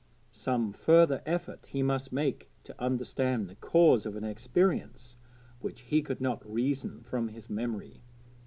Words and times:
Some 0.31 0.73
further 0.73 1.21
effort 1.27 1.67
he 1.67 1.83
must 1.83 2.11
make 2.11 2.49
to 2.63 2.73
understand 2.81 3.47
the 3.47 3.53
cause 3.53 4.03
of 4.03 4.15
an 4.15 4.23
experience 4.23 5.15
which 5.59 5.81
he 5.81 6.01
could 6.01 6.19
not 6.21 6.43
reason 6.51 7.03
from 7.03 7.27
his 7.27 7.51
memory. 7.51 8.01